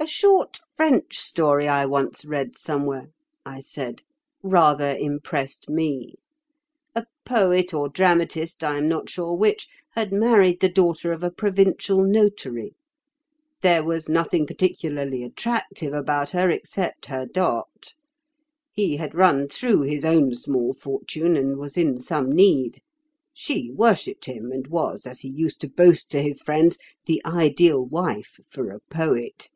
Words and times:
"A 0.00 0.06
short 0.06 0.60
French 0.76 1.18
story 1.18 1.66
I 1.66 1.84
once 1.84 2.24
read 2.24 2.56
somewhere," 2.56 3.08
I 3.44 3.58
said, 3.58 4.04
"rather 4.44 4.94
impressed 4.96 5.68
me. 5.68 6.14
A 6.94 7.06
poet 7.26 7.74
or 7.74 7.88
dramatist—I 7.88 8.76
am 8.78 8.86
not 8.88 9.10
sure 9.10 9.36
which—had 9.36 10.12
married 10.12 10.60
the 10.60 10.68
daughter 10.68 11.10
of 11.10 11.24
a 11.24 11.32
provincial 11.32 12.00
notary. 12.00 12.76
There 13.60 13.82
was 13.82 14.08
nothing 14.08 14.46
particularly 14.46 15.24
attractive 15.24 15.92
about 15.92 16.30
her 16.30 16.48
except 16.48 17.06
her 17.06 17.26
dot. 17.26 17.94
He 18.72 18.98
had 18.98 19.16
run 19.16 19.48
through 19.48 19.82
his 19.82 20.04
own 20.04 20.36
small 20.36 20.74
fortune 20.74 21.36
and 21.36 21.56
was 21.58 21.76
in 21.76 21.98
some 21.98 22.30
need. 22.30 22.82
She 23.34 23.72
worshipped 23.72 24.26
him 24.26 24.52
and 24.52 24.68
was, 24.68 25.06
as 25.08 25.20
he 25.20 25.28
used 25.28 25.60
to 25.62 25.68
boast 25.68 26.08
to 26.12 26.22
his 26.22 26.40
friends, 26.40 26.78
the 27.06 27.20
ideal 27.26 27.84
wife 27.84 28.38
for 28.48 28.70
a 28.70 28.78
poet. 28.78 29.50